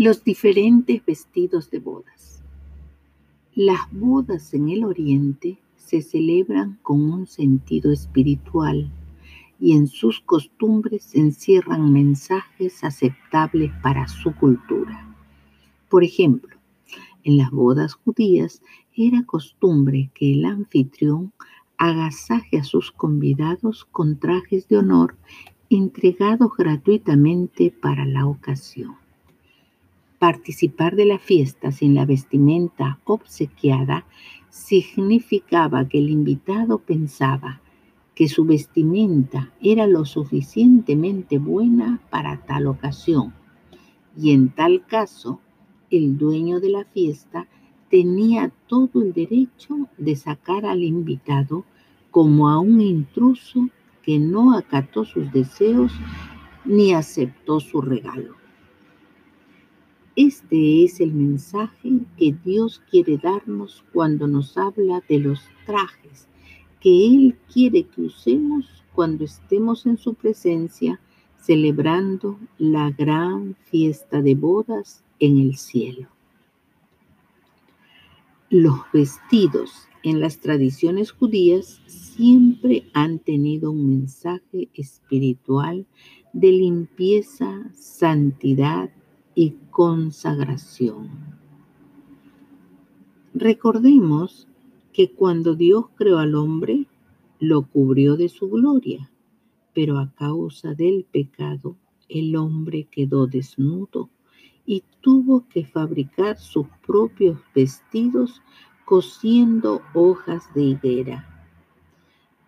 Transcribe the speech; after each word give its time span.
Los 0.00 0.22
diferentes 0.22 1.04
vestidos 1.04 1.72
de 1.72 1.80
bodas. 1.80 2.40
Las 3.56 3.80
bodas 3.90 4.54
en 4.54 4.68
el 4.68 4.84
Oriente 4.84 5.58
se 5.74 6.02
celebran 6.02 6.78
con 6.82 7.02
un 7.10 7.26
sentido 7.26 7.90
espiritual 7.90 8.92
y 9.58 9.72
en 9.72 9.88
sus 9.88 10.20
costumbres 10.20 11.16
encierran 11.16 11.92
mensajes 11.92 12.84
aceptables 12.84 13.72
para 13.82 14.06
su 14.06 14.36
cultura. 14.36 15.16
Por 15.88 16.04
ejemplo, 16.04 16.56
en 17.24 17.36
las 17.36 17.50
bodas 17.50 17.94
judías 17.94 18.62
era 18.96 19.24
costumbre 19.24 20.12
que 20.14 20.34
el 20.34 20.44
anfitrión 20.44 21.32
agasaje 21.76 22.58
a 22.58 22.62
sus 22.62 22.92
convidados 22.92 23.84
con 23.84 24.20
trajes 24.20 24.68
de 24.68 24.76
honor 24.76 25.16
entregados 25.70 26.52
gratuitamente 26.56 27.72
para 27.72 28.06
la 28.06 28.26
ocasión. 28.26 28.94
Participar 30.18 30.96
de 30.96 31.04
la 31.04 31.18
fiesta 31.18 31.70
sin 31.70 31.94
la 31.94 32.04
vestimenta 32.04 32.98
obsequiada 33.04 34.04
significaba 34.50 35.88
que 35.88 35.98
el 35.98 36.10
invitado 36.10 36.78
pensaba 36.78 37.60
que 38.16 38.26
su 38.28 38.44
vestimenta 38.44 39.52
era 39.60 39.86
lo 39.86 40.04
suficientemente 40.04 41.38
buena 41.38 42.00
para 42.10 42.44
tal 42.44 42.66
ocasión 42.66 43.32
y 44.16 44.32
en 44.32 44.48
tal 44.48 44.84
caso 44.86 45.40
el 45.88 46.18
dueño 46.18 46.58
de 46.58 46.70
la 46.70 46.84
fiesta 46.84 47.46
tenía 47.88 48.50
todo 48.66 49.00
el 49.02 49.12
derecho 49.12 49.88
de 49.96 50.16
sacar 50.16 50.66
al 50.66 50.82
invitado 50.82 51.64
como 52.10 52.48
a 52.48 52.58
un 52.58 52.80
intruso 52.80 53.68
que 54.02 54.18
no 54.18 54.56
acató 54.56 55.04
sus 55.04 55.30
deseos 55.32 55.92
ni 56.64 56.92
aceptó 56.92 57.60
su 57.60 57.80
regalo. 57.80 58.37
Este 60.20 60.82
es 60.82 60.98
el 60.98 61.12
mensaje 61.12 61.92
que 62.16 62.34
Dios 62.44 62.82
quiere 62.90 63.18
darnos 63.18 63.84
cuando 63.92 64.26
nos 64.26 64.58
habla 64.58 65.00
de 65.08 65.20
los 65.20 65.40
trajes 65.64 66.26
que 66.80 67.06
Él 67.06 67.36
quiere 67.52 67.84
que 67.84 68.00
usemos 68.02 68.82
cuando 68.92 69.22
estemos 69.22 69.86
en 69.86 69.96
su 69.96 70.14
presencia 70.14 71.00
celebrando 71.40 72.36
la 72.58 72.90
gran 72.90 73.54
fiesta 73.70 74.20
de 74.20 74.34
bodas 74.34 75.04
en 75.20 75.36
el 75.36 75.54
cielo. 75.54 76.08
Los 78.50 78.80
vestidos 78.92 79.70
en 80.02 80.18
las 80.18 80.40
tradiciones 80.40 81.12
judías 81.12 81.80
siempre 81.86 82.90
han 82.92 83.20
tenido 83.20 83.70
un 83.70 83.88
mensaje 83.88 84.68
espiritual 84.74 85.86
de 86.32 86.50
limpieza, 86.50 87.70
santidad 87.72 88.90
y 89.38 89.54
consagración. 89.70 91.10
Recordemos 93.32 94.48
que 94.92 95.12
cuando 95.12 95.54
Dios 95.54 95.84
creó 95.94 96.18
al 96.18 96.34
hombre, 96.34 96.88
lo 97.38 97.62
cubrió 97.62 98.16
de 98.16 98.30
su 98.30 98.50
gloria, 98.50 99.12
pero 99.72 99.98
a 99.98 100.10
causa 100.16 100.74
del 100.74 101.04
pecado, 101.04 101.76
el 102.08 102.34
hombre 102.34 102.88
quedó 102.90 103.28
desnudo 103.28 104.10
y 104.66 104.82
tuvo 105.00 105.46
que 105.48 105.64
fabricar 105.64 106.36
sus 106.36 106.66
propios 106.84 107.38
vestidos 107.54 108.42
cosiendo 108.84 109.82
hojas 109.94 110.52
de 110.52 110.64
higuera. 110.64 111.46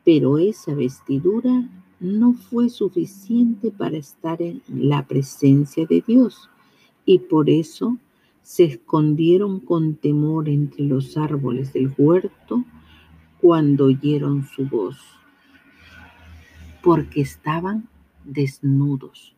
Pero 0.04 0.38
esa 0.38 0.74
vestidura 0.74 1.68
no 2.00 2.32
fue 2.32 2.68
suficiente 2.68 3.70
para 3.70 3.96
estar 3.96 4.42
en 4.42 4.60
la 4.66 5.06
presencia 5.06 5.86
de 5.86 6.02
Dios 6.04 6.50
y 7.12 7.18
por 7.18 7.50
eso 7.50 7.98
se 8.40 8.62
escondieron 8.62 9.58
con 9.58 9.96
temor 9.96 10.48
entre 10.48 10.84
los 10.84 11.16
árboles 11.16 11.72
del 11.72 11.92
huerto 11.98 12.64
cuando 13.40 13.86
oyeron 13.86 14.46
su 14.46 14.68
voz, 14.68 14.96
porque 16.84 17.22
estaban 17.22 17.88
desnudos. 18.24 19.34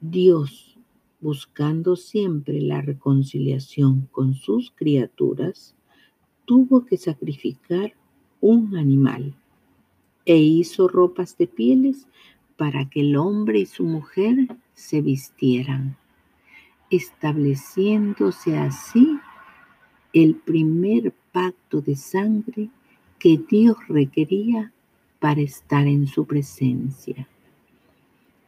Dios, 0.00 0.76
buscando 1.20 1.94
siempre 1.94 2.60
la 2.62 2.80
reconciliación 2.80 4.08
con 4.10 4.34
sus 4.34 4.72
criaturas, 4.72 5.76
tuvo 6.46 6.84
que 6.84 6.96
sacrificar 6.96 7.92
un 8.40 8.76
animal 8.76 9.36
e 10.24 10.36
hizo 10.38 10.88
ropas 10.88 11.38
de 11.38 11.46
pieles 11.46 12.08
para 12.56 12.90
que 12.90 13.02
el 13.02 13.14
hombre 13.14 13.60
y 13.60 13.66
su 13.66 13.84
mujer 13.84 14.48
se 14.74 15.00
vistieran 15.00 15.96
estableciéndose 16.90 18.56
así 18.56 19.18
el 20.12 20.34
primer 20.34 21.12
pacto 21.32 21.80
de 21.80 21.96
sangre 21.96 22.70
que 23.18 23.38
Dios 23.48 23.76
requería 23.88 24.72
para 25.18 25.40
estar 25.40 25.86
en 25.86 26.06
su 26.06 26.24
presencia. 26.24 27.28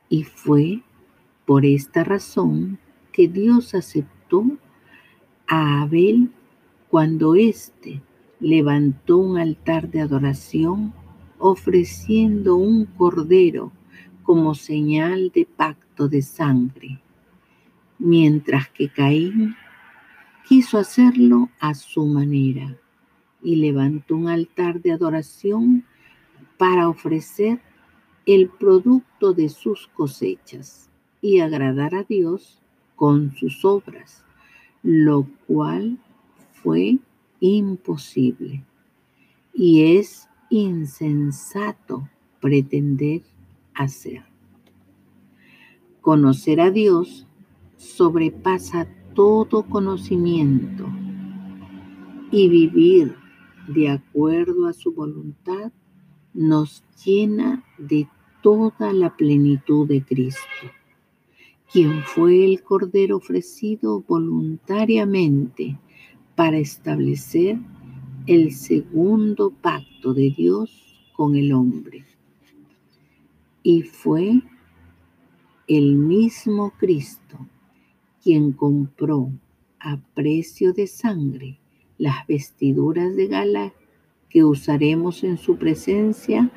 Y 0.09 0.25
fue 0.25 0.83
por 1.45 1.65
esta 1.67 2.05
razón 2.05 2.79
que 3.13 3.29
Dios 3.29 3.75
aceptó 3.75 4.45
a 5.47 5.83
Abel 5.83 6.31
cuando 6.89 7.35
éste 7.35 8.01
levantó 8.39 9.19
un 9.19 9.39
altar 9.39 9.91
de 9.91 10.01
adoración 10.01 10.95
ofreciendo 11.39 12.57
un 12.57 12.87
cordero 12.87 13.73
como 14.23 14.55
señal 14.55 15.31
de 15.35 15.45
pacto 15.45 16.09
de 16.09 16.23
sangre 16.23 17.01
mientras 18.01 18.69
que 18.71 18.89
Caín 18.89 19.55
quiso 20.49 20.79
hacerlo 20.79 21.51
a 21.61 21.75
su 21.75 22.07
manera 22.07 22.77
y 23.43 23.57
levantó 23.57 24.17
un 24.17 24.29
altar 24.29 24.81
de 24.81 24.93
adoración 24.93 25.85
para 26.57 26.89
ofrecer 26.89 27.61
el 28.27 28.49
producto 28.49 29.33
de 29.33 29.49
sus 29.49 29.87
cosechas 29.89 30.91
y 31.21 31.41
agradar 31.41 31.95
a 31.95 32.03
Dios 32.03 32.61
con 32.97 33.35
sus 33.37 33.65
obras, 33.65 34.25
lo 34.83 35.27
cual 35.47 35.99
fue 36.53 36.99
imposible 37.39 38.65
y 39.53 39.97
es 39.97 40.29
insensato 40.49 42.09
pretender 42.41 43.23
hacer. 43.75 44.25
Conocer 46.01 46.61
a 46.61 46.71
Dios 46.71 47.27
sobrepasa 47.81 48.87
todo 49.15 49.63
conocimiento 49.63 50.87
y 52.31 52.49
vivir 52.51 53.17
de 53.69 53.89
acuerdo 53.89 54.67
a 54.67 54.75
su 54.75 54.93
voluntad 54.93 55.73
nos 56.35 56.85
llena 57.03 57.65
de 57.79 58.07
toda 58.43 58.93
la 58.93 59.17
plenitud 59.17 59.89
de 59.89 60.05
Cristo, 60.05 60.67
quien 61.73 62.03
fue 62.03 62.45
el 62.45 62.63
Cordero 62.63 63.17
ofrecido 63.17 64.05
voluntariamente 64.07 65.79
para 66.37 66.59
establecer 66.59 67.59
el 68.27 68.53
segundo 68.53 69.51
pacto 69.51 70.13
de 70.13 70.31
Dios 70.31 70.71
con 71.17 71.35
el 71.35 71.53
hombre. 71.55 72.05
Y 73.63 73.83
fue 73.83 74.43
el 75.67 75.97
mismo 75.97 76.73
Cristo 76.79 77.39
quien 78.23 78.53
compró 78.53 79.31
a 79.79 79.99
precio 80.15 80.73
de 80.73 80.87
sangre 80.87 81.59
las 81.99 82.27
vestiduras 82.27 83.17
de 83.17 83.27
gala 83.27 83.73
que 84.29 84.45
usaremos 84.45 85.25
en 85.25 85.39
su 85.39 85.57
presencia 85.57 86.51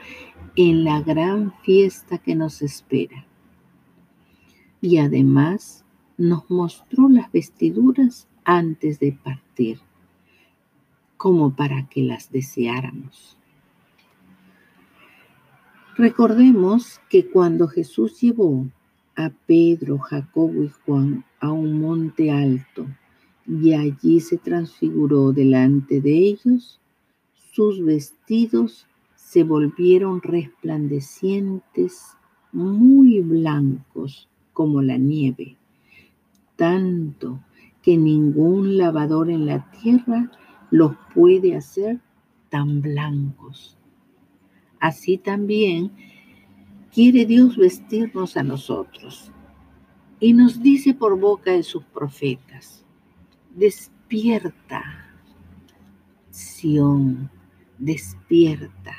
en 0.56 0.84
la 0.84 1.02
gran 1.02 1.53
fiesta 1.63 2.18
que 2.18 2.35
nos 2.35 2.62
espera. 2.62 3.25
Y 4.81 4.97
además 4.97 5.84
nos 6.18 6.50
mostró 6.50 7.09
las 7.09 7.32
vestiduras 7.32 8.28
antes 8.46 8.99
de 8.99 9.14
partir, 9.14 9.79
como 11.17 11.55
para 11.55 11.87
que 11.90 12.03
las 12.03 12.32
deseáramos. 12.32 13.37
Recordemos 15.96 16.99
que 17.09 17.29
cuando 17.29 17.67
Jesús 17.67 18.20
llevó 18.20 18.67
a 19.15 19.29
Pedro, 19.45 19.99
Jacobo 19.99 20.63
y 20.63 20.71
Juan 20.85 21.23
a 21.39 21.51
un 21.51 21.79
monte 21.79 22.31
alto 22.31 22.87
y 23.45 23.73
allí 23.73 24.19
se 24.19 24.37
transfiguró 24.37 25.31
delante 25.31 26.01
de 26.01 26.17
ellos, 26.17 26.79
sus 27.51 27.83
vestidos 27.83 28.87
se 29.15 29.43
volvieron 29.43 30.21
resplandecientes, 30.21 32.15
muy 32.51 33.21
blancos 33.21 34.29
como 34.53 34.81
la 34.81 34.97
nieve, 34.97 35.57
tanto 36.55 37.39
que 37.81 37.97
ningún 37.97 38.77
lavador 38.77 39.29
en 39.29 39.45
la 39.47 39.69
tierra 39.71 40.31
los 40.69 40.95
puede 41.13 41.55
hacer 41.55 41.99
tan 42.49 42.81
blancos. 42.81 43.77
Así 44.79 45.17
también 45.17 45.91
quiere 46.93 47.25
Dios 47.25 47.57
vestirnos 47.57 48.37
a 48.37 48.43
nosotros 48.43 49.31
Y 50.19 50.34
nos 50.34 50.61
dice 50.61 50.93
por 50.93 51.19
boca 51.19 51.51
de 51.51 51.63
sus 51.63 51.84
profetas, 51.85 52.85
despierta, 53.55 54.81
Sión, 56.29 57.29
despierta, 57.78 58.95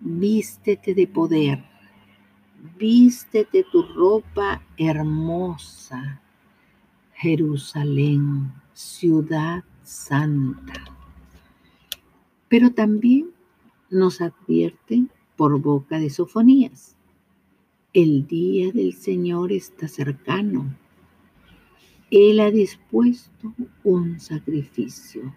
vístete 0.00 0.94
de 0.94 1.06
poder, 1.06 1.64
vístete 2.78 3.64
tu 3.72 3.82
ropa 3.82 4.62
hermosa, 4.76 6.20
Jerusalén, 7.14 8.52
ciudad 8.74 9.64
santa. 9.82 10.84
Pero 12.48 12.70
también 12.70 13.30
nos 13.90 14.20
advierte 14.20 15.06
por 15.40 15.58
boca 15.58 15.98
de 15.98 16.10
Sofonías, 16.10 16.98
el 17.94 18.26
día 18.26 18.72
del 18.72 18.92
Señor 18.92 19.52
está 19.52 19.88
cercano. 19.88 20.76
Él 22.10 22.40
ha 22.40 22.50
dispuesto 22.50 23.54
un 23.82 24.20
sacrificio 24.20 25.34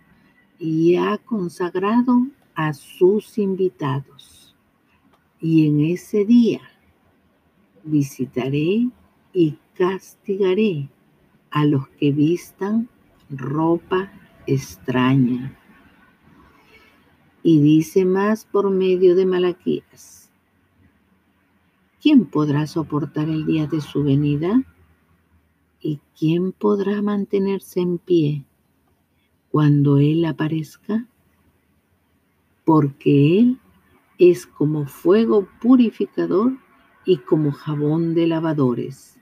y 0.59 0.97
ha 0.97 1.17
consagrado 1.19 2.27
a 2.53 2.73
sus 2.73 3.38
invitados. 3.38 4.53
Y 5.39 5.67
en 5.67 5.79
ese 5.79 6.25
día 6.25 6.59
visitaré 7.85 8.89
y 9.31 9.57
castigaré 9.73 10.89
a 11.49 11.63
los 11.63 11.88
que 11.88 12.11
vistan 12.11 12.89
ropa 13.29 14.11
extraña. 14.47 15.57
Y 17.44 17.60
dice 17.60 18.06
más 18.06 18.45
por 18.45 18.69
medio 18.69 19.16
de 19.16 19.25
Malaquías. 19.25 20.31
¿Quién 22.01 22.25
podrá 22.25 22.66
soportar 22.68 23.30
el 23.30 23.45
día 23.45 23.68
de 23.68 23.81
su 23.81 24.04
venida? 24.04 24.63
¿Y 25.81 26.00
quién 26.18 26.54
podrá 26.54 27.01
mantenerse 27.01 27.81
en 27.81 27.98
pie 27.98 28.45
cuando 29.51 30.00
Él 30.00 30.24
aparezca? 30.24 31.06
Porque 32.63 33.40
Él 33.40 33.60
es 34.18 34.45
como 34.45 34.86
fuego 34.86 35.48
purificador 35.62 36.57
y 37.06 37.18
como 37.18 37.51
jabón 37.51 38.16
de 38.16 38.28
lavadores. 38.28 39.18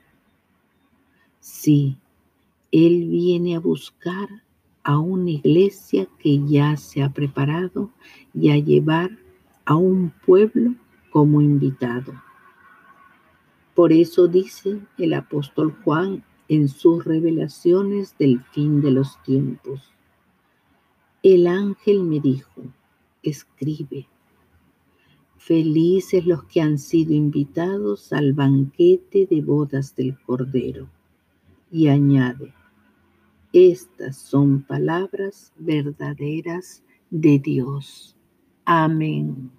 Sí, 1.39 1.97
Él 2.71 3.07
viene 3.09 3.55
a 3.55 3.59
buscar 3.59 4.29
a 4.83 4.97
una 4.97 5.31
iglesia 5.31 6.07
que 6.19 6.43
ya 6.45 6.75
se 6.77 7.03
ha 7.03 7.09
preparado 7.09 7.89
y 8.33 8.51
a 8.51 8.57
llevar 8.57 9.17
a 9.65 9.75
un 9.75 10.11
pueblo 10.25 10.75
como 11.11 11.41
invitado. 11.41 12.13
Por 13.75 13.93
eso 13.93 14.27
dice 14.27 14.79
el 14.97 15.13
apóstol 15.13 15.75
Juan 15.83 16.23
en 16.47 16.67
sus 16.67 17.05
revelaciones 17.05 18.17
del 18.17 18.43
fin 18.51 18.81
de 18.81 18.91
los 18.91 19.21
tiempos. 19.23 19.91
El 21.23 21.47
ángel 21.47 22.03
me 22.03 22.19
dijo, 22.19 22.61
escribe, 23.23 24.07
felices 25.37 26.25
los 26.25 26.43
que 26.43 26.61
han 26.61 26.77
sido 26.77 27.13
invitados 27.13 28.11
al 28.11 28.33
banquete 28.33 29.27
de 29.27 29.41
bodas 29.41 29.95
del 29.95 30.19
Cordero. 30.19 30.89
Y 31.71 31.87
añade, 31.87 32.53
estas 33.53 34.17
son 34.17 34.61
palabras 34.63 35.51
verdaderas 35.57 36.83
de 37.09 37.39
Dios. 37.39 38.15
Amén. 38.65 39.51